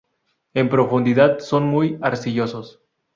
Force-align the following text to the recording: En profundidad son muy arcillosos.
En 0.55 0.67
profundidad 0.67 1.37
son 1.41 1.65
muy 1.67 1.99
arcillosos. 2.01 2.81